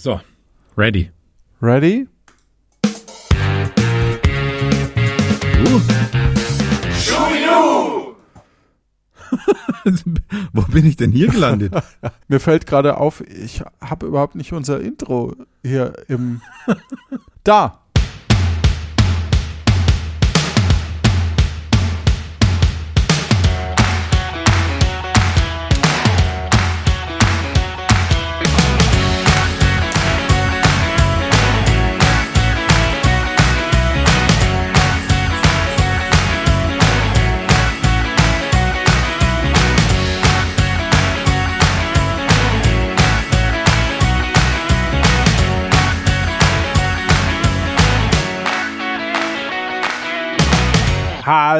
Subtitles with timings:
[0.00, 0.20] So,
[0.76, 1.10] ready.
[1.60, 2.06] Ready?
[10.52, 11.72] Wo bin ich denn hier gelandet?
[12.28, 15.34] Mir fällt gerade auf, ich habe überhaupt nicht unser Intro
[15.64, 16.42] hier im.
[17.42, 17.80] da!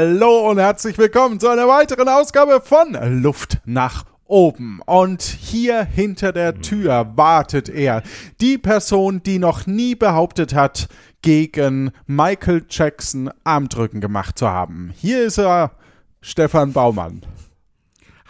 [0.00, 4.80] Hallo und herzlich willkommen zu einer weiteren Ausgabe von Luft nach oben.
[4.86, 8.04] Und hier hinter der Tür wartet er,
[8.40, 10.86] die Person, die noch nie behauptet hat,
[11.20, 14.92] gegen Michael Jackson Armdrücken gemacht zu haben.
[14.94, 15.72] Hier ist er,
[16.20, 17.22] Stefan Baumann.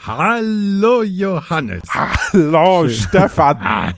[0.07, 1.83] Hallo Johannes.
[1.93, 3.93] Hallo, Stefan.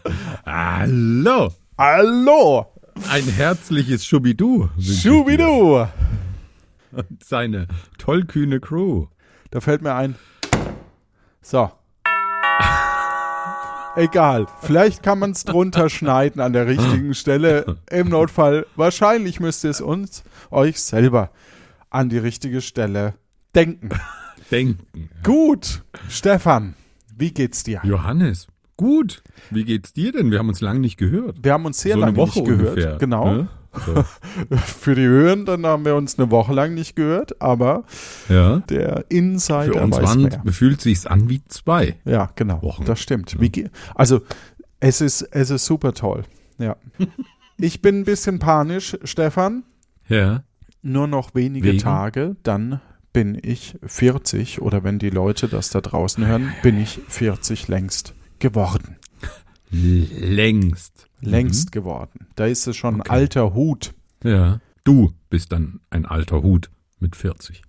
[0.45, 1.53] Hallo.
[1.79, 2.67] Hallo.
[3.09, 4.69] Ein herzliches Schubidu.
[4.77, 5.87] Schubidu.
[6.93, 7.67] Und seine
[7.99, 9.07] tollkühne Crew.
[9.51, 10.15] Da fällt mir ein.
[11.43, 11.71] So.
[13.97, 14.47] Egal.
[14.63, 17.77] Vielleicht kann man es drunter schneiden an der richtigen Stelle.
[17.91, 18.67] Im Notfall.
[18.77, 21.31] Wahrscheinlich müsst ihr es uns, euch selber
[21.91, 23.15] an die richtige Stelle
[23.55, 23.91] denken.
[24.51, 25.11] Denken.
[25.23, 25.83] Gut.
[26.09, 26.75] Stefan,
[27.17, 27.81] wie geht's dir?
[27.85, 28.47] Johannes.
[28.77, 29.23] Gut.
[29.51, 30.31] Wie geht's dir denn?
[30.31, 31.39] Wir haben uns lange nicht gehört.
[31.43, 32.71] Wir haben uns sehr so lange nicht gehört.
[32.71, 32.97] ungefähr.
[32.97, 33.35] Genau.
[33.35, 33.49] Ne?
[33.87, 34.05] So.
[34.57, 37.85] Für die Hörenden haben wir uns eine Woche lang nicht gehört, aber
[38.29, 38.59] Ja.
[38.69, 41.97] der Insider Für uns weiß waren, fühlt sich's an wie zwei.
[42.05, 42.63] Ja, genau.
[42.63, 42.85] Wochen.
[42.85, 43.37] Das stimmt.
[43.39, 44.23] Ge- also,
[44.81, 46.25] es ist, es ist super toll.
[46.59, 46.77] Ja.
[47.59, 49.63] ich bin ein bisschen panisch, Stefan.
[50.09, 50.43] Ja.
[50.83, 51.79] Nur noch wenige Wegen?
[51.79, 52.81] Tage, dann
[53.13, 58.15] bin ich 40 oder wenn die Leute das da draußen hören, bin ich 40 längst
[58.39, 58.97] geworden.
[59.71, 61.07] Längst.
[61.21, 62.27] Längst geworden.
[62.35, 63.01] Da ist es schon ein Mhm.
[63.03, 63.11] Okay.
[63.13, 63.95] alter Hut.
[64.25, 64.61] Ja.
[64.85, 67.63] Du bist dann ein alter Hut mit 40.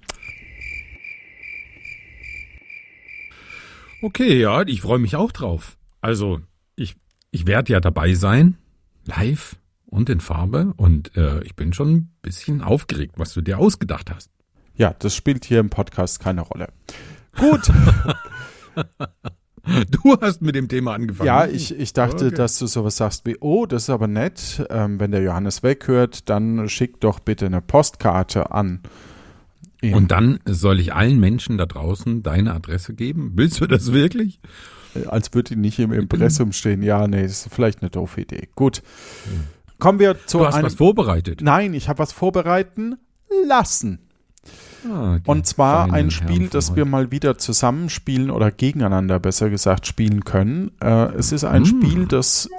[4.01, 5.77] Okay, ja, ich freue mich auch drauf.
[6.01, 6.41] Also,
[6.75, 6.95] ich,
[7.29, 8.57] ich werde ja dabei sein,
[9.05, 10.73] live und in Farbe.
[10.77, 14.31] Und äh, ich bin schon ein bisschen aufgeregt, was du dir ausgedacht hast.
[14.75, 16.69] Ja, das spielt hier im Podcast keine Rolle.
[17.37, 17.61] Gut,
[19.91, 21.27] Du hast mit dem Thema angefangen.
[21.27, 22.35] ja, ich, ich dachte, Okay.
[22.35, 24.65] dass du sowas sagst wie, oh, das ist aber nett.
[24.69, 28.81] Ähm, wenn der Johannes weghört, dann schick doch bitte eine Postkarte an.
[29.81, 29.93] ihn.
[29.93, 33.33] Und dann soll ich allen Menschen da draußen deine Adresse geben?
[33.35, 34.39] Willst du das wirklich?
[35.07, 36.81] Als würde die nicht im Impressum stehen.
[36.83, 38.49] Ja, nee, das ist vielleicht eine doofe Idee.
[38.55, 38.81] Gut.
[39.79, 41.41] Kommen wir zu Du hast was vorbereitet.
[41.41, 42.95] Nein, ich habe was vorbereiten
[43.47, 43.99] lassen.
[44.89, 50.23] Ah, Und zwar ein Spiel, das wir mal wieder zusammenspielen oder gegeneinander, besser gesagt, spielen
[50.25, 50.71] können.
[50.81, 51.65] Äh, es ist ein Mm.
[51.65, 52.49] Spiel, das.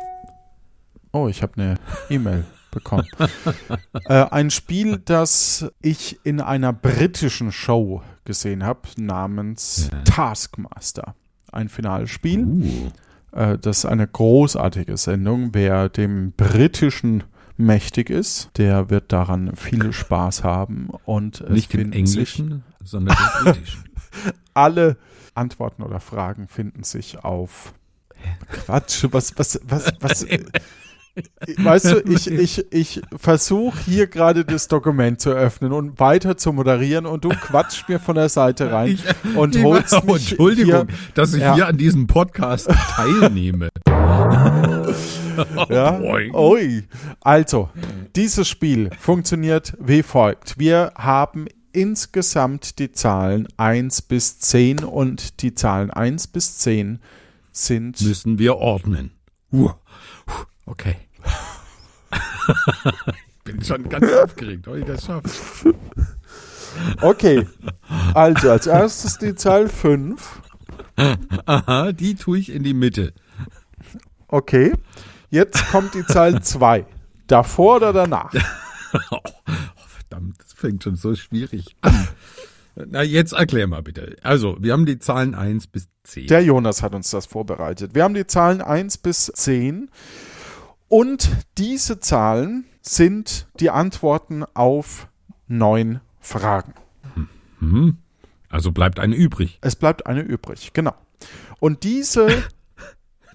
[1.12, 1.74] Oh, ich habe eine
[2.08, 3.04] E-Mail bekommen.
[4.08, 9.98] äh, ein Spiel, das ich in einer britischen Show gesehen habe, namens Ja.
[10.04, 11.14] Taskmaster.
[11.50, 12.44] Ein Finalspiel.
[12.44, 12.90] Uh.
[13.36, 15.50] Äh, das ist eine großartige Sendung.
[15.52, 17.24] Wer dem britischen
[17.56, 20.90] mächtig ist, der wird daran viel Spaß haben.
[21.04, 23.84] Und Nicht im Englischen, sondern im Britischen.
[24.54, 24.96] alle
[25.34, 27.72] Antworten oder Fragen finden sich auf
[28.50, 30.26] Quatsch, was, was, was, was.
[31.58, 36.54] Weißt du, ich, ich, ich versuche hier gerade das Dokument zu öffnen und weiter zu
[36.54, 40.86] moderieren und du quatschst mir von der Seite rein Ich- und holst oh, mich Entschuldigung,
[40.88, 41.54] hier, dass ich Ja.
[41.54, 43.68] hier an diesem Podcast teilnehme.
[45.68, 45.98] Ja?
[46.00, 46.84] Ui.
[47.20, 47.70] Also,
[48.16, 50.58] dieses Spiel funktioniert wie folgt.
[50.58, 57.00] Wir haben insgesamt die Zahlen 1 bis 10 und die Zahlen 1 bis 10
[57.52, 59.12] sind Müssen wir ordnen.
[59.52, 59.70] Uh.
[60.66, 60.96] Okay.
[62.12, 65.74] ich bin schon ganz aufgeregt, ob ich das schaffe.
[67.00, 67.46] Okay.
[68.14, 70.40] Also, als erstes die Zahl 5.
[71.46, 73.12] Aha, die tue ich in die Mitte.
[74.28, 74.72] Okay.
[75.32, 76.84] Jetzt kommt die Zahl 2.
[77.26, 78.32] Davor oder danach?
[79.10, 79.20] Oh,
[79.86, 82.08] verdammt, das fängt schon so schwierig an.
[82.74, 84.16] Na, jetzt erklär mal bitte.
[84.22, 86.26] Also, wir haben die Zahlen 1 bis 10.
[86.26, 87.94] Der Jonas hat uns das vorbereitet.
[87.94, 89.88] Wir haben die Zahlen 1 bis 10.
[90.88, 95.08] Und diese Zahlen sind die Antworten auf
[95.48, 96.74] neun Fragen.
[97.60, 97.96] Mhm.
[98.50, 99.56] Also bleibt eine übrig.
[99.62, 100.94] Es bleibt eine übrig, genau.
[101.60, 102.28] Und diese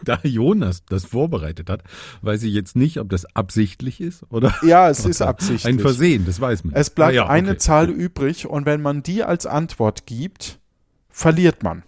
[0.03, 1.83] da Jonas das vorbereitet hat,
[2.21, 5.65] weiß ich jetzt nicht, ob das absichtlich ist oder Ja, es ist absichtlich.
[5.65, 6.73] ein Versehen, das weiß man.
[6.75, 7.57] Es bleibt Ah ja, eine okay.
[7.57, 10.59] Zahl übrig und wenn man die als Antwort gibt,
[11.09, 11.83] verliert man.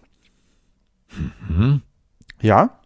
[1.47, 1.81] Mhm.
[2.41, 2.79] Ja?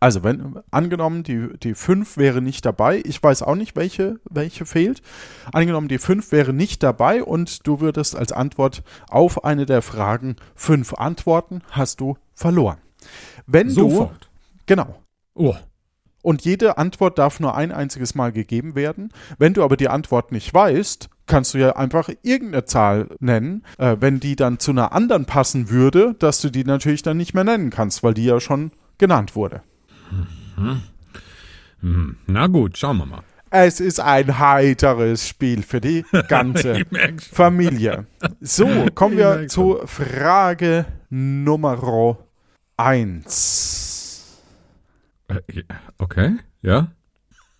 [0.00, 4.66] Also, wenn, angenommen, die, die 5 wäre nicht dabei, ich weiß auch nicht, welche, welche
[4.66, 5.00] fehlt.
[5.52, 10.36] Angenommen, die 5 wäre nicht dabei und du würdest als Antwort auf eine der Fragen
[10.56, 12.78] 5 antworten, hast du verloren.
[13.46, 14.22] Wenn Sofort.
[14.22, 14.26] du,
[14.66, 15.02] genau,
[15.34, 15.54] Oh,
[16.22, 19.12] und jede Antwort darf nur ein einziges Mal gegeben werden.
[19.38, 23.64] Wenn du aber die Antwort nicht weißt, kannst du ja einfach irgendeine Zahl nennen.
[23.78, 27.34] Äh, wenn die dann zu einer anderen passen würde, dass du die natürlich dann nicht
[27.34, 29.62] mehr nennen kannst, weil die ja schon genannt wurde.
[31.80, 32.16] hm.
[32.26, 33.22] na gut, schauen wir mal.
[33.50, 36.86] Es ist ein heiteres Spiel für die ganze.
[37.32, 38.06] Familie.
[38.40, 41.74] So, kommen wir merk zu Frage Nummer
[42.84, 44.42] 1.
[45.28, 45.62] Äh,
[45.98, 46.90] Okay, ja.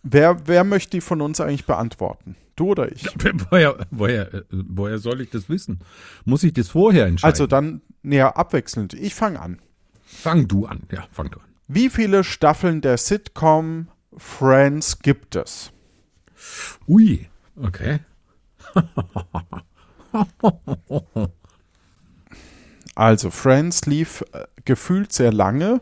[0.03, 2.35] Wer, wer möchte die von uns eigentlich beantworten?
[2.57, 3.07] Du oder ich?
[3.51, 5.79] Woher, woher, äh, woher soll ich das wissen?
[6.25, 7.33] Muss ich das vorher entscheiden?
[7.33, 8.95] Also dann näher abwechselnd.
[8.95, 9.61] Ich fange an.
[10.05, 10.83] fang du an.
[10.91, 11.47] Ja, fang du an.
[11.69, 15.71] Wie viele Staffeln der Sitcom Friends gibt es?
[16.87, 18.01] Ui, okay.
[22.95, 25.81] Also Friends lief äh, gefühlt sehr lange.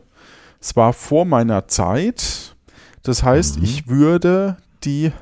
[0.61, 2.55] Es war vor meiner Zeit.
[3.03, 3.65] Das heißt, Mhm.
[3.65, 5.13] ich würde die,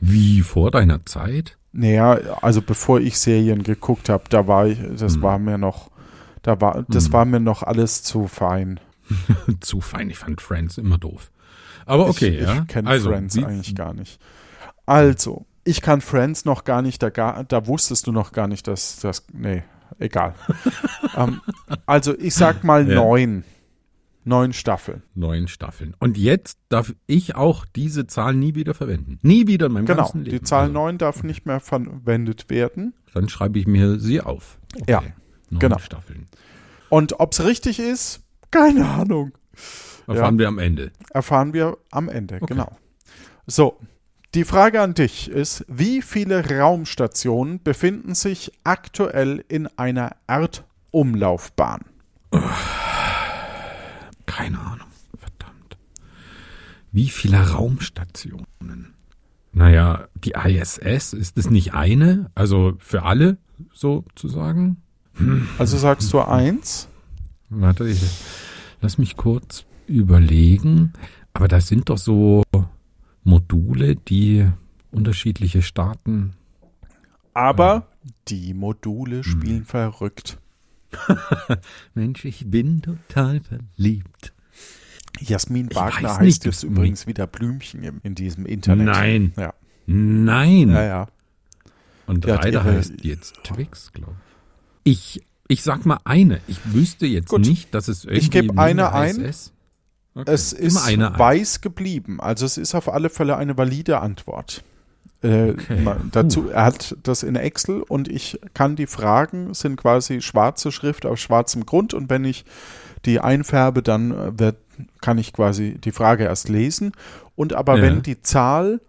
[0.00, 1.56] Wie vor deiner Zeit?
[1.72, 5.22] naja, also bevor ich Serien geguckt habe, da war ich, das Mhm.
[5.22, 5.90] war mir noch,
[6.42, 7.12] da war, das Mhm.
[7.12, 8.80] war mir noch alles zu fein.
[9.60, 11.30] Zu fein, ich fand Friends immer doof.
[11.86, 12.60] Aber okay, ich, ja.
[12.62, 14.20] Ich kenne also, Friends wie- eigentlich gar nicht.
[14.84, 18.66] Also, ich kann Friends noch gar nicht, da, gar, da wusstest du noch gar nicht,
[18.66, 19.62] dass das, nee,
[19.98, 20.34] egal.
[21.16, 21.40] ähm,
[21.86, 22.94] also, ich sag mal Ja.
[22.96, 23.44] neun.
[24.24, 25.02] Neun Staffeln.
[25.14, 25.94] Neun Staffeln.
[26.00, 29.18] Und jetzt darf ich auch diese Zahl nie wieder verwenden.
[29.22, 30.36] Nie wieder in meinem Genau, ganzen Leben.
[30.36, 32.92] die Zahl Also, neun darf nicht mehr verwendet werden.
[33.14, 34.58] Dann schreibe ich mir sie auf.
[34.76, 34.90] Okay.
[34.90, 35.02] Ja,
[35.48, 35.78] Neun genau.
[35.78, 36.26] Staffeln.
[36.90, 38.20] Und ob es richtig ist,
[38.50, 39.32] keine Ahnung.
[40.06, 40.90] Erfahren wir am Ende.
[41.10, 42.46] Erfahren wir am Ende, Okay.
[42.48, 42.76] genau.
[43.46, 43.78] So,
[44.34, 51.80] die Frage an dich ist, wie viele Raumstationen befinden sich aktuell in einer Erdumlaufbahn?
[54.26, 54.88] Keine Ahnung.
[55.16, 55.78] Verdammt.
[56.92, 58.94] Wie viele Raumstationen?
[59.52, 62.30] Naja, die ISS, ist es nicht eine?
[62.34, 63.38] Also für alle
[63.72, 64.82] sozusagen?
[65.58, 66.86] Also sagst du eins?
[67.48, 68.02] Warte, ich,
[68.82, 70.92] lass mich kurz überlegen.
[71.32, 72.42] Aber das sind doch so
[73.28, 74.46] Module, die
[74.90, 76.32] unterschiedliche Staaten.
[77.34, 77.86] Aber
[78.28, 80.38] die Module spielen verrückt.
[81.94, 84.32] Mensch, ich bin total verliebt.
[85.20, 88.86] Jasmin Wagner heißt jetzt das- übrigens wieder Blümchen im, in diesem Internet.
[88.86, 89.32] Nein.
[89.36, 89.52] Ja,
[89.86, 90.70] Nein.
[90.70, 91.06] ja, ja.
[92.06, 94.14] Und Die Reider heißt jetzt Twix, glaube
[94.84, 95.16] ich.
[95.18, 96.40] Ich, ich sag mal eine.
[96.46, 97.40] Ich wüsste jetzt Gut.
[97.46, 99.16] nicht, dass es irgendwie Ich geb neben eine ein.
[100.18, 100.32] Okay.
[100.32, 102.20] Es ist weiß geblieben.
[102.20, 104.64] Also es ist auf alle Fälle eine valide Antwort.
[105.22, 105.86] Äh, Okay.
[106.12, 111.06] dazu, er hat das in Excel und ich kann die Fragen, sind quasi schwarze Schrift
[111.06, 112.44] auf schwarzem Grund und wenn ich
[113.04, 114.56] die einfärbe, dann äh, wird,
[115.00, 116.92] kann ich quasi die Frage erst lesen.
[117.36, 117.82] Und aber Ja.
[117.82, 118.80] wenn die Zahl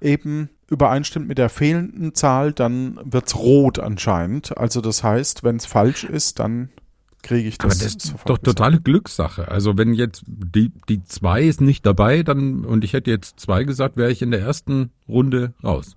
[0.00, 4.56] eben übereinstimmt mit der fehlenden Zahl, dann wird's rot anscheinend.
[4.56, 6.70] Also das heißt, wenn es falsch ist, dann
[7.22, 9.48] kriege ich Aber das, das ist doch totale Glückssache.
[9.48, 13.64] Also wenn jetzt die, die zwei ist nicht dabei, dann und ich hätte jetzt zwei
[13.64, 15.96] gesagt, wäre ich in der ersten Runde raus.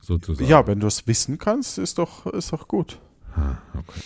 [0.00, 0.48] Sozusagen.
[0.48, 3.00] Ja, wenn du es wissen kannst, ist doch, ist doch gut.
[3.34, 4.00] Ah, okay.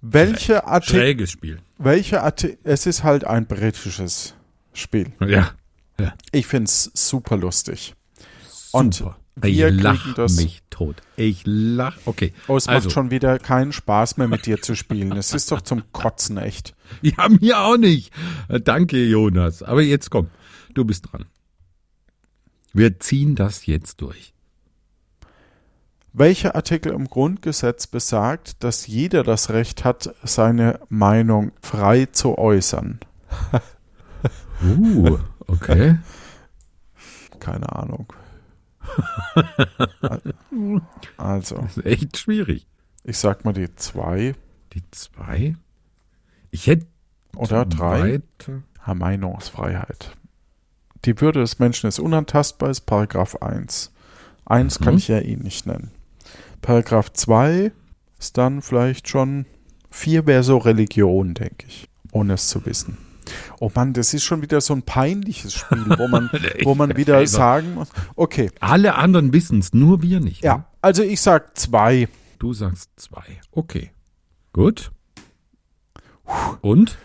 [0.00, 1.58] Welche Artikel, Schräges Spiel.
[1.78, 4.34] welche Artikel, es ist halt ein britisches
[4.72, 5.12] Spiel.
[5.20, 5.52] Ja.
[6.32, 7.94] Ich find's super lustig.
[8.72, 9.16] Und Super.
[9.36, 10.96] Wir ich lach das- mich tot.
[11.16, 11.96] Ich lach.
[12.04, 12.32] Okay.
[12.48, 15.12] Oh, es also, macht schon wieder keinen Spaß mehr mit dir zu spielen.
[15.12, 16.74] Es ist doch zum Kotzen echt.
[17.00, 18.12] Ja, mir auch nicht.
[18.48, 19.62] Äh, Danke, Jonas.
[19.62, 20.28] Aber jetzt komm,
[20.74, 21.26] du bist dran.
[22.74, 24.32] Wir ziehen das jetzt durch.
[26.14, 33.00] Welcher Artikel im Grundgesetz besagt, dass jeder das Recht hat, seine Meinung frei zu äußern?
[34.62, 35.98] Uh, okay.
[37.40, 38.06] Keine Ahnung.
[41.16, 42.66] Also, Das ist echt schwierig.
[43.04, 44.34] ich sag mal die zwei
[44.74, 45.56] Die zwei?
[46.50, 46.86] Ich hätte
[47.36, 48.20] oder drei.
[48.86, 50.16] Meinungsfreiheit.
[51.04, 53.92] Die Würde des Menschen ist unantastbar, ist Paragraph 1.
[54.44, 54.98] 1 kann Mhm.
[54.98, 55.90] ich ja eh nicht nennen.
[56.60, 57.72] Paragraph 2
[58.18, 59.46] ist dann vielleicht schon,
[59.90, 62.98] 4 wäre so Religion, denke ich, ohne es zu wissen.
[63.60, 66.30] Oh Mann, das ist schon wieder so ein peinliches Spiel, wo man,
[66.64, 67.88] wo man wieder Also- sagen muss.
[68.16, 70.42] Okay, Alle anderen wissen es, nur wir nicht.
[70.44, 70.64] ja, ne?
[70.80, 72.08] also ich sag zwei.
[72.38, 73.40] Du sagst zwei.
[73.52, 73.90] Okay.
[74.52, 74.90] Gut.
[76.60, 76.98] Und?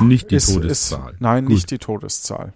[0.00, 1.12] Nicht die Ist- Todeszahl.
[1.14, 1.54] Ist, nein, Gut.
[1.54, 2.52] nicht die Todeszahl.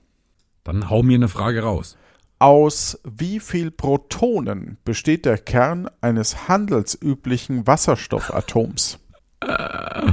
[0.65, 1.97] Dann hau mir eine Frage raus.
[2.41, 8.99] Aus wie viel Protonen besteht der Kern eines handelsüblichen Wasserstoffatoms?
[9.41, 10.13] Ah.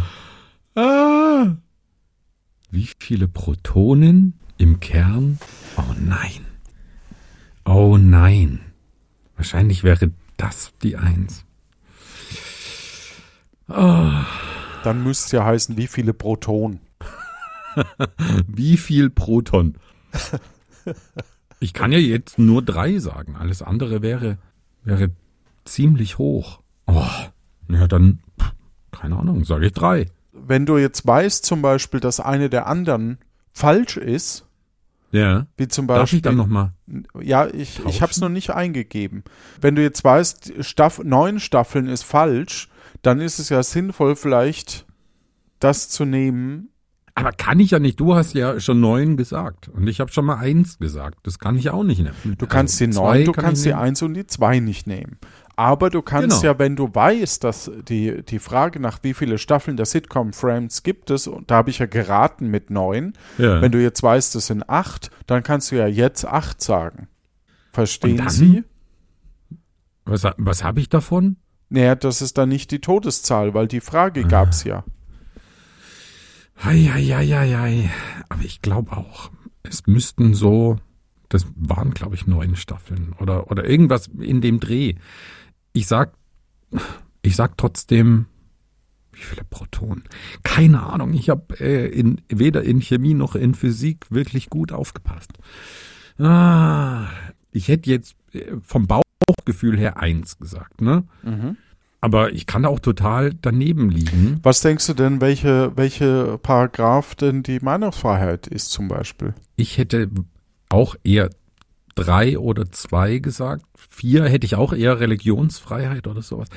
[2.72, 5.40] Wie viele Protonen im Kern?
[5.78, 6.46] Oh nein.
[7.66, 8.60] Oh nein.
[9.36, 11.46] Wahrscheinlich wäre das die Eins.
[13.68, 16.80] Dann müsste es ja heißen, wie viele Protonen.
[18.48, 19.78] Wie viel Proton?
[21.60, 23.36] Ich kann ja jetzt nur drei sagen.
[23.36, 24.38] Alles andere wäre,
[24.84, 25.10] wäre
[25.66, 26.62] ziemlich hoch.
[26.88, 27.04] Oh,
[27.68, 28.20] ja dann,
[28.92, 30.06] keine Ahnung, sage ich drei.
[30.36, 33.18] Wenn du jetzt weißt zum Beispiel, dass eine der anderen
[33.54, 34.46] falsch ist,
[35.12, 35.48] Ja.
[35.58, 36.74] wie zum Darf Beispiel ich dann nochmal?
[37.22, 39.24] Ja, ich, ich habe es noch nicht eingegeben.
[39.62, 42.70] Wenn du jetzt weißt, Staff neun Staffeln ist falsch,
[43.02, 44.86] dann ist es ja sinnvoll, vielleicht
[45.60, 46.70] das zu nehmen.
[47.18, 48.00] Aber kann ich ja nicht.
[48.02, 49.70] Du hast ja schon neun gesagt.
[49.70, 51.20] Und ich habe schon mal eins gesagt.
[51.24, 52.36] Das kann ich auch nicht nehmen.
[52.38, 55.18] Du kannst die neun, du kannst die eins und die zwei nicht nehmen.
[55.58, 56.54] Aber du kannst Genau.
[56.54, 60.84] ja, wenn du weißt, dass die, die Frage nach wie viele Staffeln der Sitcom Friends
[60.84, 63.62] gibt es, und da habe ich ja geraten mit neun, Ja.
[63.62, 67.08] wenn du jetzt weißt, es sind acht, dann kannst du ja jetzt acht sagen.
[67.72, 68.30] Verstehen dann?
[68.30, 68.64] Sie?
[70.06, 71.38] was was habe ich davon?
[71.70, 74.28] Naja, das ist dann nicht die Todeszahl, weil die Frage Ah.
[74.28, 74.84] gab's ja.
[76.62, 77.90] Eieieiei.
[78.30, 79.32] Aber ich glaube auch,
[79.64, 80.78] es müssten so,
[81.30, 84.96] das waren glaube ich neun Staffeln oder, oder irgendwas in dem Dreh.
[85.76, 86.14] Ich sag,
[87.22, 88.28] ich sag trotzdem,
[89.12, 90.06] wie viele Protonen?
[90.42, 91.14] Keine Ahnung.
[91.14, 95.34] Ich habe äh, in, weder in Chemie noch in Physik wirklich gut aufgepasst.
[96.18, 97.08] Ah,
[97.52, 101.04] ich hätte jetzt äh, vom Bauchgefühl her eins gesagt, ne?
[102.00, 104.40] Aber ich kann auch total daneben liegen.
[104.44, 109.34] Was denkst du denn, welche, welche Paragraph denn die Meinungsfreiheit ist zum Beispiel?
[109.58, 110.10] Ich hätte
[110.70, 111.32] auch eher
[111.96, 113.66] drei oder zwei gesagt.
[113.90, 116.50] Vier hätte ich auch eher Religionsfreiheit oder sowas.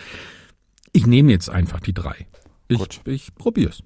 [0.92, 2.26] Ich nehme jetzt einfach die drei.
[2.68, 3.00] Ich, Gut.
[3.04, 3.82] ich probier's.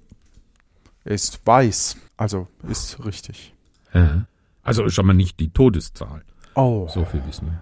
[1.05, 1.97] Ist weiß.
[2.17, 3.53] Also ist richtig.
[3.93, 4.25] Ja.
[4.61, 6.23] Also schon mal nicht die Todeszahl.
[6.55, 6.87] Oh.
[6.89, 7.61] So viel wissen wir.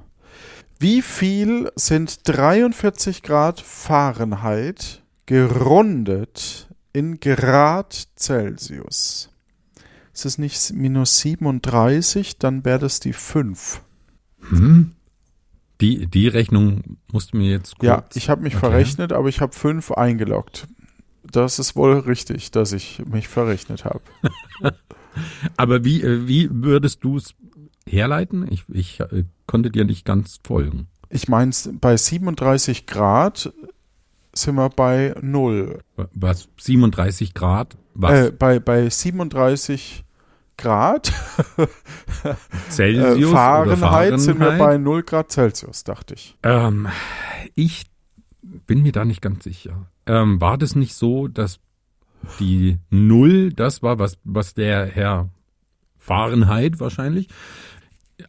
[0.80, 9.31] Wie viel sind 43 Grad Fahrenheit gerundet in Grad Celsius?
[10.14, 13.82] Ist es nicht minus 37, dann wäre das die 5.
[14.50, 14.92] Hm?
[15.80, 17.88] Die, die Rechnung musst du mir jetzt kurz.
[17.88, 18.74] Ja, ich habe mich erklären.
[18.74, 20.68] verrechnet, aber ich habe 5 eingeloggt.
[21.24, 24.02] Das ist wohl richtig, dass ich mich verrechnet habe.
[25.58, 27.36] Aber wie, äh, wie würdest du es
[27.88, 28.48] herleiten?
[28.52, 30.88] Ich, ich äh, konnte dir nicht ganz folgen.
[31.10, 33.52] Ich meine, bei 37 Grad
[34.34, 35.80] sind wir bei 0.
[36.14, 36.50] Was?
[36.58, 37.78] 37 Grad?
[37.94, 38.28] Was?
[38.28, 40.06] Äh, bei, bei 37
[40.58, 41.12] Grad
[41.58, 42.34] äh,
[42.70, 44.60] Celsius oder Fahrenheit, sind wir Fahrenheit?
[44.60, 46.38] bei 0 Grad Celsius, dachte ich.
[46.44, 46.88] Ähm,
[47.56, 47.86] ich
[48.42, 49.88] bin mir da nicht ganz sicher.
[50.06, 51.60] Ähm, war das nicht so, dass
[52.40, 55.30] die Null, das war, was, was der Herr
[55.98, 57.28] Fahrenheit wahrscheinlich,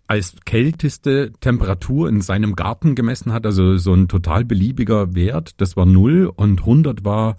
[0.06, 5.76] als kälteste Temperatur in seinem Garten gemessen hat, also so ein total beliebiger Wert, das
[5.76, 7.36] war Null und 100 war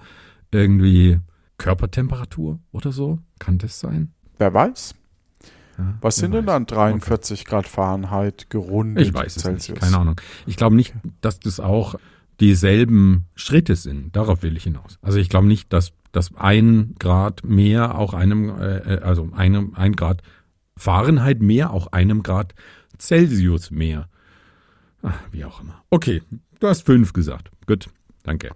[0.52, 1.20] irgendwie
[1.58, 3.20] Körpertemperatur oder so?
[3.40, 4.12] Kann das sein?
[4.38, 4.96] Wer weiß?
[5.78, 6.54] Ja, Was sind denn weiß.
[6.54, 9.70] dann 43 Grad Fahrenheit gerundet Ich weiß es Celsius?
[9.70, 10.22] nicht, keine Ahnung.
[10.46, 11.96] Ich glaube nicht, dass das auch
[12.40, 14.16] dieselben Schritte sind.
[14.16, 14.98] Darauf will ich hinaus.
[15.02, 19.74] Also ich glaube nicht, dass, dass ein Grad mehr auch einem, äh, äh, also einem,
[19.76, 20.22] ein Grad
[20.84, 22.54] Fahrenheit mehr auch einem Grad
[23.00, 24.10] Celsius mehr.
[25.02, 25.82] Ach, wie auch immer.
[25.90, 26.22] Okay,
[26.60, 27.52] du hast fünf gesagt.
[27.68, 27.88] Gut,
[28.24, 28.52] danke.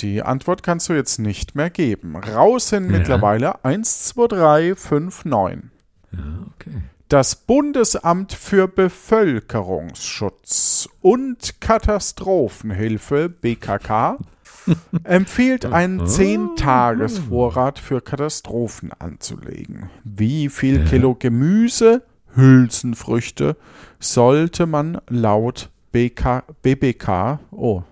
[0.00, 2.16] Die Antwort kannst du jetzt nicht mehr geben.
[2.16, 2.98] Raus sind Ja.
[2.98, 5.70] mittlerweile 1, 2, 3, 5, 9.
[6.12, 6.18] Ja,
[6.54, 6.82] okay.
[7.08, 14.18] Das Bundesamt für Bevölkerungsschutz und Katastrophenhilfe BKK
[15.04, 19.90] empfiehlt einen 10-Tages-Vorrat für Katastrophen anzulegen.
[20.04, 20.84] Wie viel.
[20.84, 22.02] Kilo Gemüse,
[22.34, 23.56] Hülsenfrüchte
[23.98, 27.82] sollte man laut BK, BBK, oh,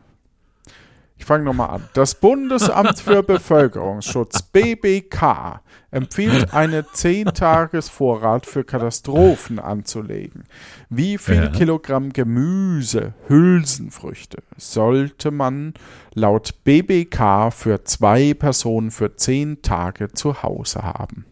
[1.21, 1.89] ich fange nochmal an.
[1.93, 5.61] Das Bundesamt für Bevölkerungsschutz, BBK,
[5.91, 10.45] empfiehlt einen 10-Tages-Vorrat für Katastrophen anzulegen.
[10.89, 11.49] Wie viel Ja.
[11.49, 15.75] Kilogramm Gemüse, Hülsenfrüchte sollte man
[16.15, 21.25] laut BBK für zwei Personen für 10 Tage zu Hause haben?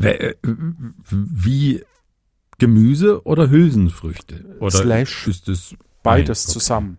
[0.00, 0.34] Äh,
[1.10, 1.82] Wie
[2.58, 4.56] Gemüse oder Hülsenfrüchte?
[4.60, 5.26] Oder Slash.
[5.26, 6.52] ist es Beides Nein, okay.
[6.52, 6.98] zusammen.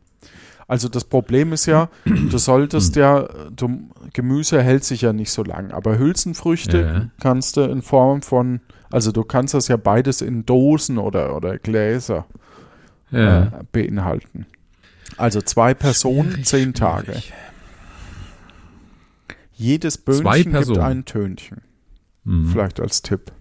[0.72, 5.44] Also das Problem ist ja, du solltest ja, du, Gemüse hält sich ja nicht so
[5.44, 7.10] lang, aber Hülsenfrüchte Ja.
[7.20, 11.58] kannst du in Form von, also du kannst das ja beides in Dosen oder, oder
[11.60, 12.26] Gläser
[13.12, 13.44] Ja.
[13.48, 14.46] äh, beinhalten.
[15.18, 17.06] Also zwei Personen, Schwierig, zehn Tage.
[17.12, 17.34] schwierig.
[19.52, 21.64] Jedes Böhnchen gibt ein Tönchen.
[22.24, 22.48] Mhm.
[22.48, 23.34] Vielleicht als Tipp.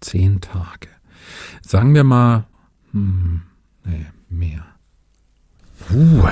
[0.00, 0.88] Zehn Tage.
[1.70, 2.48] Sagen wir mal,
[2.90, 3.42] hm,
[3.84, 4.66] nee, mehr.
[5.92, 6.26] Uh,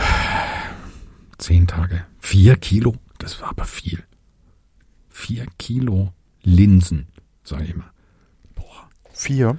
[1.38, 2.04] zehn Tage.
[2.18, 4.02] Vier Kilo, das war aber viel.
[5.09, 7.07] Vier Kilo Linsen,
[7.45, 7.88] sage ich mal.
[8.57, 8.88] Boah.
[9.12, 9.59] Vier.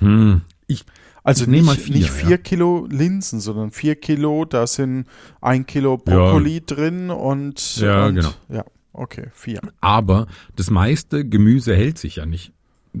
[0.00, 0.42] Hm.
[0.66, 0.84] Ich,
[1.22, 2.12] Also Ich nicht, vier, nicht ja.
[2.12, 5.06] vier Kilo Linsen, sondern vier Kilo, da sind
[5.40, 8.34] ein Kilo Brokkoli drin und, Ja, und genau.
[8.50, 9.62] ja, okay, vier.
[9.80, 12.52] aber das meiste Gemüse hält sich ja nicht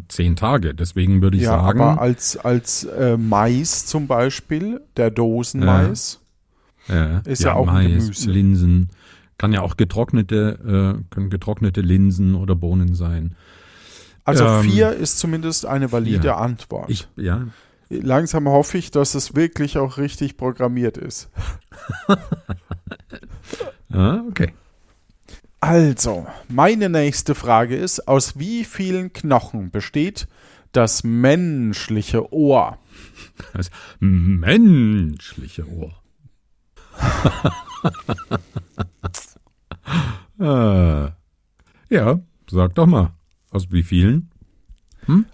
[0.08, 0.74] zehn Tage.
[0.74, 6.20] Deswegen würde ich ja, sagen, aber als, als äh, Mais zum Beispiel, der Dosenmais,
[6.88, 8.30] äh, ist ja auch ein Mais, Gemüse.
[8.30, 8.90] Linsen,
[9.38, 13.36] kann ja auch getrocknete, äh, können getrocknete Linsen oder Bohnen sein.
[14.24, 16.36] also ähm, vier ist zumindest eine valide vier.
[16.36, 16.90] Antwort.
[16.90, 17.46] Ich, ja,
[17.88, 21.30] Langsam hoffe ich, dass es wirklich auch richtig programmiert ist.
[23.92, 24.52] ah, okay.
[25.60, 30.28] Also, meine nächste Frage ist, aus wie vielen Knochen besteht
[30.72, 32.78] das menschliche Ohr?
[33.54, 35.94] Das menschliche Ohr.
[41.90, 42.20] äh, ja,
[42.50, 43.12] sag doch mal.
[43.50, 44.30] Aus wie vielen?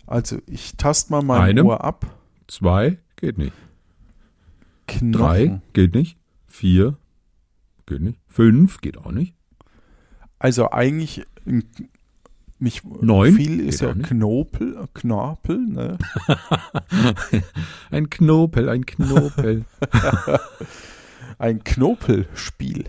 [0.06, 1.66] Also, ich tast mal mein Einem?
[1.66, 2.06] Ohr ab.
[2.46, 2.98] Zwei?
[3.16, 3.54] Geht nicht.
[4.86, 5.12] Knochen.
[5.12, 5.60] Drei?
[5.72, 6.18] Geht nicht.
[6.46, 6.98] Vier?
[7.86, 8.20] Geht nicht.
[8.28, 8.80] Fünf?
[8.80, 9.34] Geht auch nicht.
[10.42, 11.24] Also eigentlich
[12.58, 13.32] mich Neun?
[13.36, 14.08] viel ist Geht ja nicht.
[14.08, 15.98] Knopel, Knorpel, ne?
[17.92, 19.64] Ein Knopel, ein Knopel.
[21.38, 22.86] Ein Knopelspiel.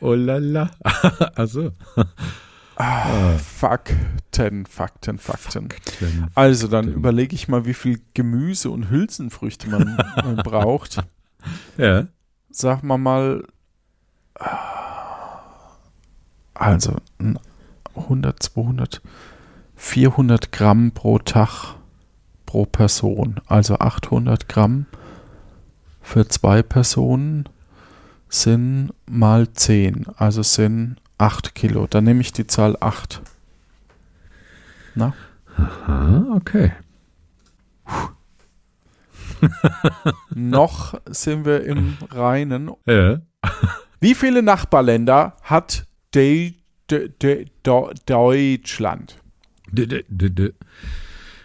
[0.00, 0.70] oh la la.
[1.34, 1.72] Also.
[3.38, 5.68] Fakten, Fakten, Fakten.
[6.36, 7.00] Also dann Fakten.
[7.00, 11.02] überlege ich mal, wie viel Gemüse und Hülsenfrüchte man, man braucht.
[11.78, 12.06] Ja.
[12.50, 13.44] Sag mal mal,
[16.60, 17.38] also n-
[17.94, 19.00] 100, 200,
[19.74, 21.74] 400 Gramm pro Tag
[22.44, 23.40] pro Person.
[23.46, 24.86] Also 800 Gramm
[26.02, 27.48] für zwei Personen
[28.28, 30.06] sind mal 10.
[30.16, 31.86] Also sind 8 Kilo.
[31.86, 33.22] Dann nehme ich die Zahl 8.
[34.94, 35.14] Na?
[35.86, 36.72] Ah, okay.
[40.34, 42.70] Noch sind wir im Reinen.
[42.86, 43.20] Ja.
[44.00, 46.54] Wie viele Nachbarländer hat De
[46.90, 47.46] De De
[48.06, 49.18] Deutschland?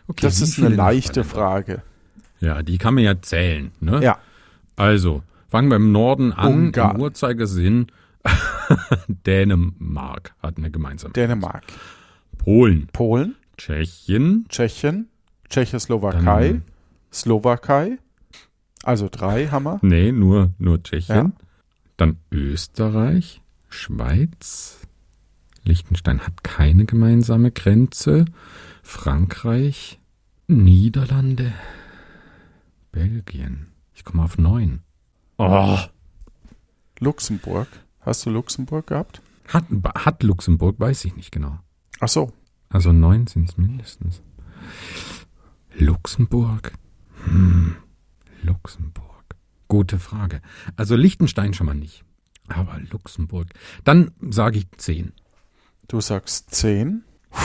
[0.08, 1.24] Okay, Das ist eine leichte?
[1.24, 1.82] Frage.
[2.40, 3.72] Ja, die kann man ja zählen.
[3.80, 4.02] Ne?
[4.04, 4.18] Ja,
[4.76, 6.54] Also, fangen wir im Norden an.
[6.54, 6.96] Ungarn.
[6.96, 7.88] Im Uhrzeigersinn.
[9.08, 11.14] Dänemark hat eine gemeinsame.
[11.14, 11.64] Dänemark,
[12.38, 15.08] Polen, Polen, Tschechien, Tschechien,
[15.50, 16.64] Tschechoslowakei, Dann-
[17.12, 17.98] Slowakei.
[18.84, 19.80] Also drei haben wir.
[19.82, 21.16] nee, nur, nur Tschechien.
[21.16, 21.32] Ja.
[21.98, 23.41] Dann Österreich,
[23.74, 24.80] Schweiz,
[25.64, 28.26] Liechtenstein hat keine gemeinsame Grenze.
[28.84, 30.00] Frankreich,
[30.48, 31.54] Niederlande,
[32.92, 33.68] Belgien.
[33.94, 34.82] Ich komme auf neun.
[35.38, 35.78] Oh,
[37.00, 37.68] Luxemburg.
[38.02, 39.22] Hast du Luxemburg gehabt?
[39.54, 41.60] hat, hat Luxemburg, weiß ich nicht genau.
[42.00, 42.32] Ach so.
[42.70, 44.22] Also neun sind es mindestens.
[45.78, 46.74] Luxemburg?
[47.26, 47.76] Hm,
[48.44, 49.36] Luxemburg.
[49.68, 50.42] Gute Frage.
[50.76, 52.04] Also Liechtenstein schon mal nicht.
[52.48, 53.48] Aber Luxemburg.
[53.84, 55.14] Dann sage ich zehn.
[55.88, 57.04] Du sagst zehn.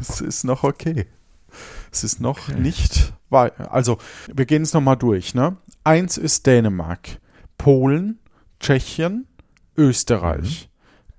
[0.00, 1.06] es ist noch okay.
[1.90, 3.58] Es ist noch nicht weit.
[3.60, 3.98] Also,
[4.32, 5.34] wir gehen es nochmal durch.
[5.34, 5.56] Ne?
[5.84, 7.18] Eins ist Dänemark,
[7.56, 8.18] Polen,
[8.60, 9.26] Tschechien,
[9.76, 10.68] Österreich,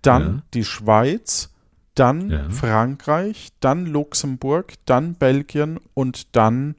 [0.01, 0.43] dann Ja.
[0.53, 1.49] die Schweiz,
[1.95, 2.49] dann Ja.
[2.49, 6.75] Frankreich, dann Luxemburg, dann Belgien und dann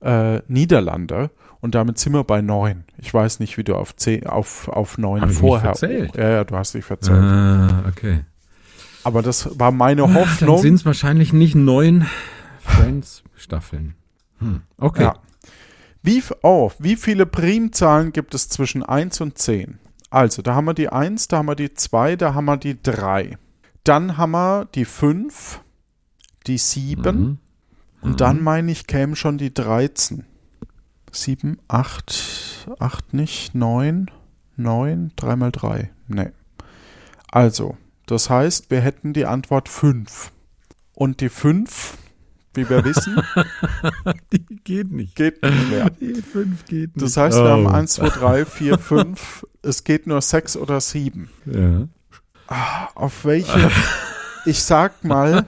[0.00, 1.30] äh, Niederlande.
[1.62, 2.84] Und damit sind wir bei neun.
[2.98, 5.70] Ich weiß nicht, wie du auf, zehn, auf, auf neun Hab ich mich vorher.
[5.74, 6.14] verzählt?
[6.16, 7.18] Ja, ja, du hast dich verzählt.
[7.22, 8.24] Ah, okay.
[9.04, 10.58] Aber das war meine Dann Hoffnung.
[10.60, 12.06] sind es wahrscheinlich nicht neun
[12.60, 13.94] Friends-Staffeln.
[14.38, 14.62] Hm.
[14.78, 15.02] Okay.
[15.04, 15.14] Ja.
[16.02, 19.78] Wie, oh, wie viele Primzahlen gibt es zwischen 1 und 10?
[20.10, 22.80] Also, da haben wir die 1, da haben wir die 2, da haben wir die
[22.82, 23.38] 3.
[23.84, 25.60] Dann haben wir die 5,
[26.46, 27.38] die 7 Mhm.
[28.02, 30.24] und dann meine ich, kämen schon die 13.
[31.12, 34.10] 7, 8, 8 nicht, 9.
[34.56, 35.90] 9, 3 mal 3.
[36.08, 36.30] Nee.
[37.30, 40.32] Also, das heißt, wir hätten die Antwort 5.
[40.94, 41.96] Und die 5,
[42.54, 43.22] wie wir wissen,
[44.32, 45.16] Die geht nicht.
[45.16, 45.90] geht nicht mehr.
[45.90, 47.02] Die 5 geht nicht.
[47.02, 47.70] Das heißt, wir haben Oh.
[47.70, 49.46] 1, 2, 3, 4, 5.
[49.62, 51.30] Es geht nur 6 oder 7.
[51.46, 51.88] Ja.
[52.94, 53.70] Auf welche?
[54.44, 55.46] Ich sag mal,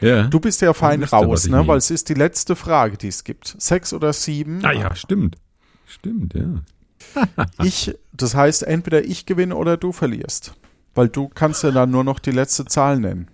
[0.00, 0.24] ja.
[0.24, 1.66] du bist ja fein raus, ne?
[1.66, 3.54] Weil es ist die letzte Frage, die es gibt.
[3.58, 4.64] 6 oder 7.
[4.64, 5.36] Ah ja, stimmt.
[5.86, 6.62] Stimmt, ja.
[7.62, 10.54] Ich, das heißt, entweder ich gewinne oder du verlierst.
[10.94, 13.28] Weil du kannst ja dann nur noch die letzte Zahl nennen.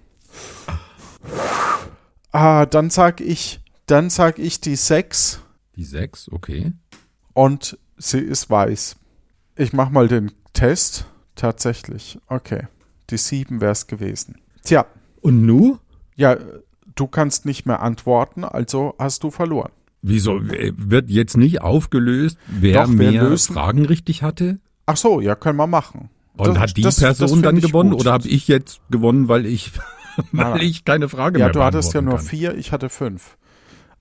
[2.33, 5.41] Ah, dann sag ich, dann sag ich die 6
[5.75, 6.73] Die 6, okay.
[7.33, 8.97] und sie ist weiß.
[9.57, 11.07] Ich mach mal den Test.
[11.35, 12.19] Tatsächlich.
[12.29, 12.67] Okay.
[13.11, 14.41] Die 7 wäre es gewesen.
[14.65, 14.87] Tja,
[15.21, 15.79] Und nu?
[16.17, 16.37] Ja,
[16.95, 19.71] du kannst nicht mehr antworten, also hast du verloren.
[20.03, 24.59] Wieso w- wird jetzt nicht aufgelöst, wer Doch, mehr lösen- Fragen richtig hatte?
[24.87, 26.11] Ach so, ja, können wir machen.
[26.37, 28.01] Und Das- hat die das- das Person find dann gewonnen gut.
[28.01, 29.73] oder habe ich jetzt gewonnen, weil ich,
[30.33, 32.25] weil ich keine Frage Ja, mehr du hattest ja nur kann?
[32.25, 33.37] vier, ich hatte fünf.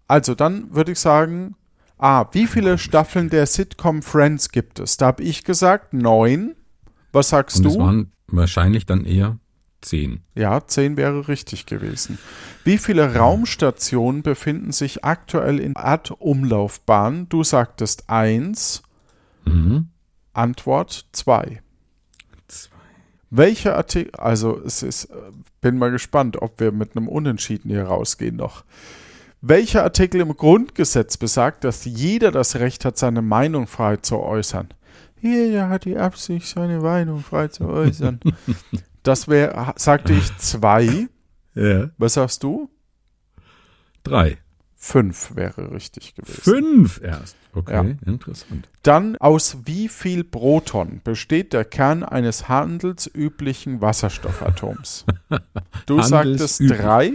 [0.08, 1.56] Also dann würde ich sagen,
[1.98, 4.98] ah, wie viele Staffeln der Sitcom Friends gibt es?
[4.98, 6.56] Da habe ich gesagt neun.
[7.12, 7.80] Was sagst Und es du?
[7.80, 9.38] waren wahrscheinlich dann eher
[9.86, 10.22] zehn.
[10.34, 12.18] Ja, zehn wäre richtig gewesen.
[12.64, 17.30] Wie viele Raumstationen befinden sich aktuell in Erdumlaufbahn?
[17.30, 18.84] Du sagtest eins.
[19.46, 19.90] Mhm.
[20.34, 21.62] Antwort zwei.
[22.48, 22.76] Zwei.
[23.30, 25.16] Welcher Artikel, also es ist, äh,
[25.62, 28.64] bin mal gespannt, ob wir mit einem Unentschieden hier rausgehen noch.
[29.42, 34.70] Welcher Artikel im Grundgesetz besagt, dass jeder das Recht hat, seine Meinung frei zu äußern?
[35.22, 38.20] Jeder hat die Absicht, seine Meinung frei zu äußern.
[39.08, 41.08] das wäre, sagte ich zwei.
[41.58, 41.90] Ja.
[41.98, 42.70] Was sagst du?
[44.04, 44.40] Drei.
[44.76, 46.42] Fünf wäre richtig gewesen.
[46.42, 47.38] Fünf erst.
[47.54, 48.68] Okay, interessant.
[48.84, 55.06] Dann aus wie viel Proton besteht der Kern eines handelsüblichen Wasserstoffatoms?
[55.86, 57.14] Du sagtest drei.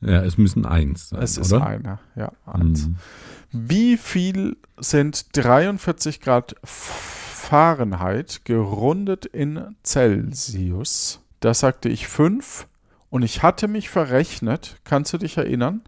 [0.00, 1.66] Ja, es müssen eins sein, Es ist oder?
[1.66, 2.86] einer, ja, eins.
[2.86, 2.96] Mhm.
[3.50, 6.54] Wie viel sind 43 Grad
[7.44, 11.20] Fahrenheit gerundet in Celsius?
[11.40, 12.66] Da sagte ich fünf
[13.10, 14.76] und ich hatte mich verrechnet.
[14.84, 15.82] Kannst du dich erinnern?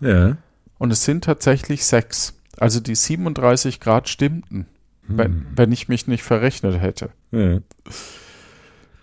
[0.00, 0.36] Ja.
[0.78, 2.34] Und es sind tatsächlich sechs.
[2.58, 4.66] Also die 37 Grad stimmten,
[5.06, 7.10] wenn, wenn ich mich nicht verrechnet hätte.
[7.32, 7.58] ja.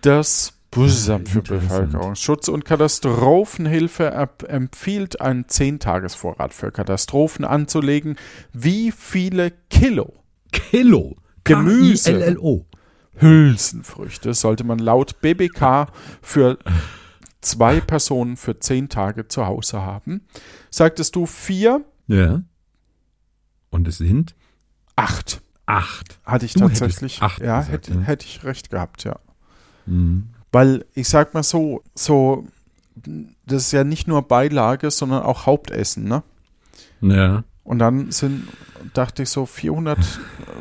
[0.01, 1.43] Das Bundesamt für.
[1.43, 8.15] Bevölkerungsschutz und Katastrophenhilfe empfiehlt, einen Zehntagesvorrat für Katastrophen anzulegen.
[8.51, 10.13] Wie viele Kilo
[10.51, 11.15] Kilo.
[11.43, 12.11] Gemüse.
[12.11, 12.65] K-I-L-L-O.
[13.15, 15.87] Hülsenfrüchte sollte man laut BBK
[16.21, 16.57] für
[17.41, 20.21] zwei Personen für zehn Tage zu Hause haben?
[20.69, 21.83] Sagtest du vier?
[22.07, 22.41] Ja.
[23.69, 24.35] Und es sind
[24.95, 25.41] Acht.
[25.65, 26.19] acht.
[26.25, 27.21] Hatte ich Du tatsächlich.
[27.21, 27.99] acht ja, gesagt, hätte, ja.
[28.01, 29.17] hätte ich recht gehabt, ja.
[29.85, 30.29] Mhm.
[30.51, 32.45] Weil ich sag mal so, so,
[33.45, 36.23] das ist ja nicht nur Beilage, sondern auch Hauptessen, ne?
[37.01, 37.43] Ja.
[37.63, 38.47] Und dann sind,
[38.93, 39.97] dachte ich so, 400,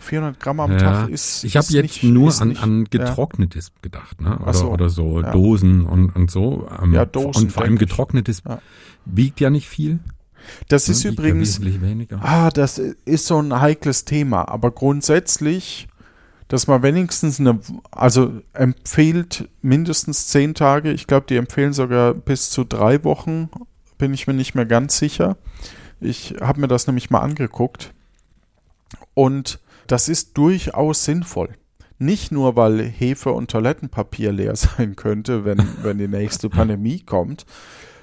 [0.00, 0.78] 400 Gramm am ja.
[0.78, 1.44] Tag ist.
[1.44, 3.04] ich habe ist jetzt nicht, nur ist an, nicht, an ja.
[3.04, 4.38] getrocknetes gedacht, ne?
[4.38, 5.30] Oder so, oder so ja.
[5.33, 6.68] Dosen und, und so.
[6.83, 8.61] Ähm, Ja, Dosen, Und vor allem getrocknetes Ja.
[9.04, 10.00] wiegt ja nicht viel.
[10.68, 11.11] Das ist ne?
[11.11, 11.61] Ja übrigens,
[12.20, 15.88] ah, das ist so ein heikles Thema, aber grundsätzlich,
[16.48, 22.50] dass man wenigstens eine, also empfiehlt mindestens zehn Tage, ich glaube, die empfehlen sogar bis
[22.50, 23.50] zu drei Wochen,
[23.98, 25.37] bin ich mir nicht mehr ganz sicher.
[26.00, 27.92] Ich habe mir das nämlich mal angeguckt
[29.14, 31.50] und das ist durchaus sinnvoll.
[31.98, 37.44] Nicht nur, weil Hefe und Toilettenpapier leer sein könnte, wenn, wenn die nächste Pandemie kommt,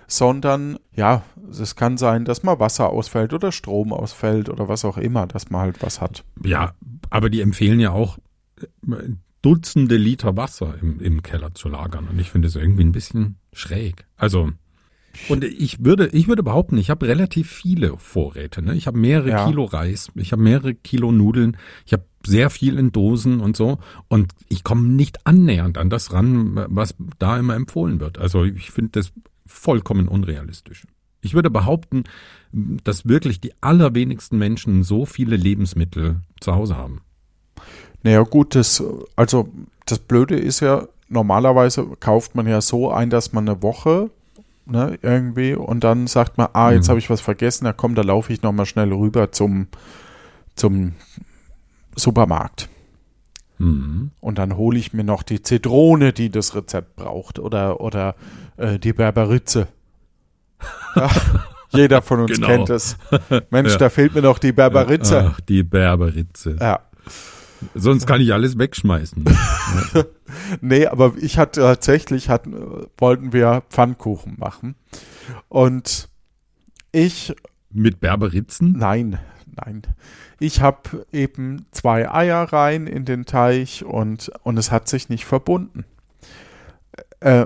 [0.08, 4.98] sondern ja, es kann sein, dass mal Wasser ausfällt oder Strom ausfällt oder was auch
[4.98, 6.24] immer, dass man halt was hat.
[6.44, 6.74] Ja,
[7.10, 8.18] aber die empfehlen ja auch
[8.62, 9.10] äh,
[9.42, 12.08] Dutzende Liter Wasser im, im Keller zu lagern.
[12.08, 14.06] Und ich finde es irgendwie ein bisschen schräg.
[14.18, 14.52] Also,
[15.30, 18.62] und ich würde, ich würde behaupten, ich habe relativ viele Vorräte.
[18.62, 18.76] Ne?
[18.76, 19.46] Ich habe mehrere Ja.
[19.46, 23.80] Kilo Reis, ich habe mehrere Kilo Nudeln, ich habe sehr viel in Dosen und so.
[24.08, 28.18] Und ich komme nicht annähernd an das ran, was da immer empfohlen wird.
[28.18, 29.12] Also ich finde das
[29.46, 30.86] vollkommen unrealistisch.
[31.22, 32.04] Ich würde behaupten,
[32.52, 37.02] dass wirklich die allerwenigsten Menschen so viele Lebensmittel zu Hause haben.
[38.04, 38.84] Naja, gut, das,
[39.16, 39.50] also
[39.86, 44.12] das Blöde ist ja, normalerweise kauft man ja so ein, dass man eine Woche
[44.70, 46.90] ne, irgendwie und dann sagt man, ah, jetzt Mhm.
[46.92, 49.68] habe ich was vergessen, na komm, da laufe ich nochmal schnell rüber zum,
[50.56, 50.94] zum
[51.96, 52.70] Supermarkt.
[53.58, 54.12] Mhm.
[54.20, 58.16] Und dann hole ich mir noch die Zitrone, die das Rezept braucht, oder, oder
[58.58, 59.68] äh, die Berberitze.
[60.96, 61.10] Ja,
[61.82, 62.48] jeder von uns Genau.
[62.48, 62.98] kennt es.
[63.52, 63.78] Mensch, Ja.
[63.78, 65.32] da fehlt mir noch die Berberitze.
[65.34, 66.56] Ach, die Berberitze.
[66.60, 66.80] Ja.
[67.76, 69.26] Sonst kann ich alles wegschmeißen.
[70.62, 74.76] Nee, aber ich hatte tatsächlich, hatten, wollten wir Pfannkuchen machen.
[75.50, 76.10] Und
[76.92, 77.36] ich,
[77.72, 78.74] Mit Berberitzen?
[78.78, 79.20] nein,
[79.66, 79.82] nein.
[80.40, 85.26] Ich habe eben zwei Eier rein in den Teig und, und es hat sich nicht
[85.26, 85.84] verbunden.
[87.20, 87.46] Äh,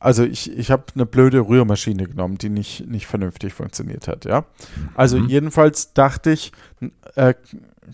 [0.00, 4.44] also ich, ich habe eine blöde Rührmaschine genommen, die nicht, nicht vernünftig funktioniert hat, ja.
[4.94, 5.28] Also Mhm.
[5.28, 6.52] jedenfalls dachte ich,
[7.14, 7.32] äh,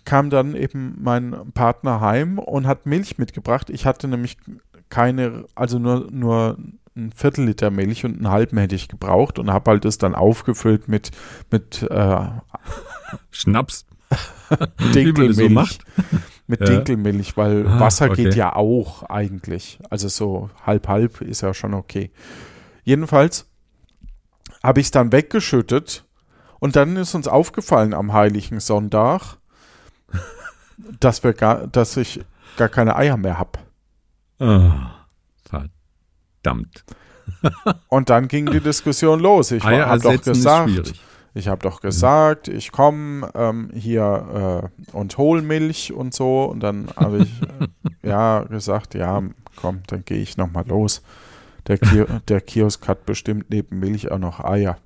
[0.05, 3.71] kam dann eben mein Partner heim und hat Milch mitgebracht.
[3.71, 4.37] Ich hatte nämlich
[4.89, 6.59] keine, also nur, nur
[6.97, 10.15] ein Viertel Liter Milch und einen halben hätte ich gebraucht und habe halt das dann
[10.15, 11.11] aufgefüllt mit,
[11.51, 12.27] mit äh,
[13.31, 13.87] Schnaps.
[14.95, 15.37] Dinkelmilch.
[15.37, 15.85] so macht.
[16.49, 16.67] Mit Ja.
[16.67, 18.25] Dinkelmilch, weil Ah, Wasser okay.
[18.25, 19.79] geht ja auch eigentlich.
[19.89, 22.11] Also so halb-halb ist ja schon okay.
[22.83, 23.49] Jedenfalls
[24.61, 26.05] habe ich es dann weggeschüttet
[26.59, 29.37] und dann ist uns aufgefallen am heiligen Sonntag,
[30.99, 32.21] dass wir gar, dass ich
[32.57, 33.59] gar keine Eier mehr habe.
[34.39, 35.07] Ah,
[35.45, 36.85] verdammt.
[37.89, 39.51] Und dann ging die Diskussion los.
[39.51, 41.01] Ich habe doch gesagt,
[41.35, 46.45] ich habe doch gesagt, ich komme ähm, hier äh, und hol Milch und so.
[46.45, 49.23] Und dann habe ich äh, ja gesagt, ja,
[49.55, 51.03] komm, dann gehe ich noch mal los.
[51.69, 54.79] Der, Ki der Kiosk hat bestimmt neben Milch auch noch Eier.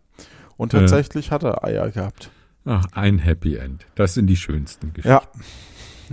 [0.57, 2.31] Und tatsächlich hat er Eier gehabt.
[2.67, 3.87] Ach, ein Happy End.
[3.95, 5.09] Das sind die schönsten Geschichten.
[5.09, 5.23] Ja.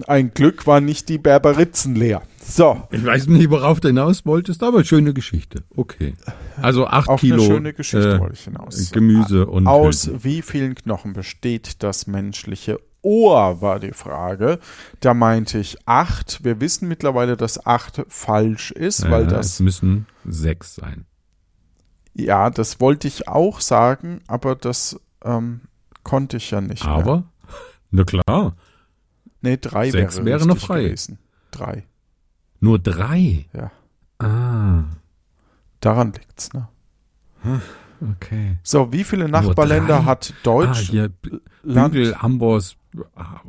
[0.07, 2.21] Ein Glück war nicht die Berberitzen leer.
[2.43, 5.63] So, Ich weiß nicht, worauf du hinaus wolltest, aber schöne Geschichte.
[5.75, 6.15] Okay.
[6.61, 8.91] Also acht auf Kilo eine schöne Geschichte äh, wollte ich hinaus.
[8.91, 10.23] Gemüse und Aus Hülsen.
[10.23, 14.59] wie vielen Knochen besteht das menschliche Ohr, war die Frage.
[14.99, 16.43] Da meinte ich acht.
[16.43, 21.05] Wir wissen mittlerweile, dass acht falsch ist, weil Ja, es das, müssen sechs sein.
[22.13, 25.61] ja, das wollte ich auch sagen, aber das ähm,
[26.03, 26.83] konnte ich ja nicht.
[26.83, 26.93] Mehr.
[26.93, 27.23] Aber,
[27.91, 28.55] na klar,
[29.41, 30.83] Nee, drei Sechs wäre, wäre noch frei.
[30.83, 31.17] gewesen.
[31.51, 31.83] Drei,
[32.59, 33.45] nur drei.
[33.53, 33.71] ja.
[34.19, 34.83] Ah,
[35.79, 36.67] Daran liegt's, ne?
[38.15, 38.57] okay.
[38.63, 40.77] So, wie viele Nachbarländer hat Ah, Deutschland?
[40.89, 41.09] hier
[41.63, 42.75] Bügel, Amboss,
[43.15, 43.41] ah,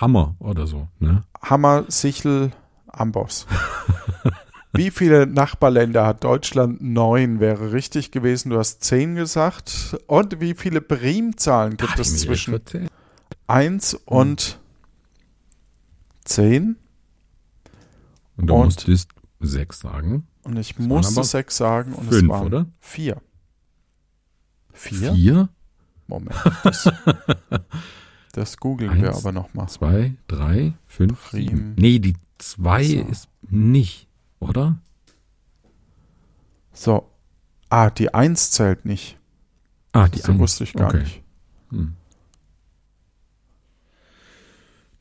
[0.00, 1.22] Hammer oder so, ne?
[1.42, 2.50] Hammer, Sichel,
[2.88, 3.46] Amboss.
[4.72, 6.82] Wie viele Nachbarländer hat Deutschland?
[6.82, 8.50] Neun wäre richtig gewesen.
[8.50, 9.96] Du hast zehn gesagt.
[10.06, 12.60] Und wie viele Primzahlen gibt Hab es zwischen
[13.46, 14.58] eins und
[16.26, 16.76] zehn?
[18.36, 19.10] Und du und- musstest
[19.40, 20.26] sechs sagen.
[20.42, 22.66] Und ich waren musste aber sechs sagen und es Fünf, waren oder?
[22.78, 23.20] vier.
[24.72, 25.12] Vier?
[25.14, 25.48] Vier,
[26.06, 26.36] Moment.
[26.62, 26.88] Das,
[28.32, 29.18] das googeln wir Eins.
[29.18, 29.68] aber nochmal.
[29.68, 31.40] zwei, drei, fünf, Prim.
[31.48, 31.74] sieben.
[31.76, 33.00] Nee, die zwei So.
[33.08, 34.06] ist nicht,
[34.38, 34.78] oder?
[36.72, 37.10] So.
[37.70, 39.18] Ah, die eins zählt nicht.
[39.92, 40.38] Ah, die Das eins.
[40.38, 41.00] wusste ich gar okay.
[41.02, 41.22] nicht.
[41.70, 41.94] Hm.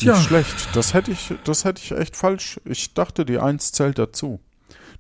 [0.02, 0.16] Nicht Tja.
[0.16, 0.70] schlecht.
[0.74, 2.60] Das hätte ich, das hätte ich echt falsch.
[2.66, 4.40] Ich dachte, die 1 zählt dazu.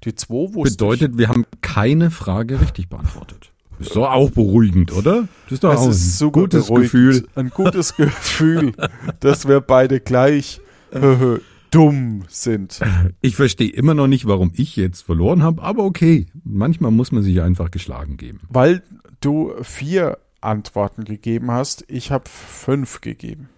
[0.04, 3.52] Die 2 wusste Bedeutet, wir haben keine Frage richtig beantwortet.
[3.80, 5.28] Ist doch auch beruhigend, oder?
[5.46, 5.80] Das ist doch ich.
[5.80, 6.92] Es auch ist ein gutes beruhigend.
[6.92, 7.28] Gefühl.
[7.36, 8.74] Ein gutes Gefühl,
[9.20, 11.40] dass wir beide gleich äh,
[11.72, 12.80] dumm sind.
[13.20, 16.28] Ich verstehe immer noch nicht, warum ich jetzt verloren habe, aber okay.
[16.46, 18.40] Manchmal muss man sich einfach geschlagen geben.
[18.50, 18.82] Weil
[19.20, 23.50] du vier Antworten gegeben hast, ich habe fünf gegeben.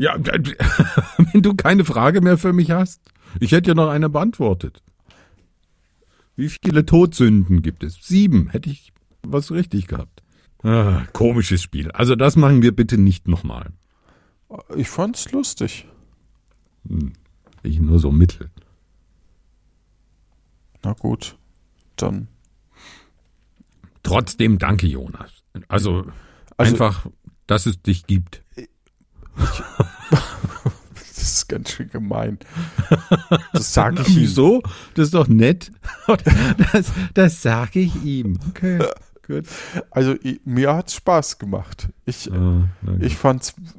[0.00, 0.16] Ja,
[1.32, 3.02] wenn du keine Frage mehr für mich hast.
[3.38, 4.82] Ich hätte ja noch eine beantwortet.
[6.36, 7.96] Wie viele Todsünden gibt es?
[8.00, 8.48] Sieben.
[8.48, 10.22] Hätte ich was richtig gehabt.
[10.62, 11.90] Ah, komisches Spiel.
[11.90, 13.72] Also das machen wir bitte nicht nochmal.
[14.74, 15.86] Ich fand's lustig.
[17.62, 18.50] Ich nur so mittel.
[20.82, 21.36] Na gut,
[21.96, 22.28] dann.
[24.02, 25.30] Trotzdem danke, Jonas.
[25.68, 26.06] Also,
[26.56, 27.06] Also- einfach,
[27.46, 28.42] dass es dich gibt.
[31.14, 32.38] Das ist ganz schön gemein.
[33.52, 34.16] Das sage ich ihm.
[34.22, 34.62] Wieso?
[34.94, 35.70] Das ist doch nett.
[36.72, 38.38] Das, das sage ich ihm.
[38.48, 38.78] Okay,
[39.26, 39.44] gut.
[39.90, 41.88] Also i- mir hat's Spaß gemacht.
[42.06, 42.62] Ich, Ah,
[43.00, 43.70] ich fand's ein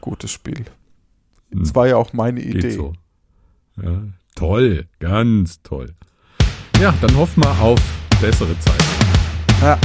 [0.00, 0.64] gutes Spiel.
[1.52, 1.60] Hm.
[1.62, 2.70] Es war ja auch meine Geht Idee.
[2.70, 2.94] so.
[3.82, 4.02] Ja,
[4.34, 5.94] toll, ganz toll.
[6.80, 7.80] Ja, dann hoffen wir auf
[8.20, 8.84] bessere Zeiten.
[9.60, 9.78] Ja.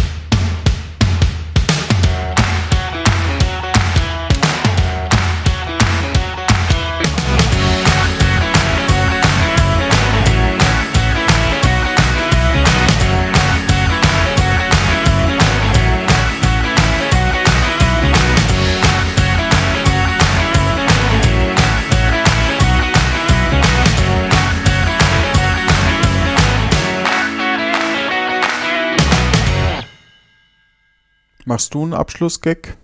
[31.45, 32.77] Machst du einen Abschlussgag?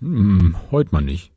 [0.00, 1.31] Hm, heute mal nicht.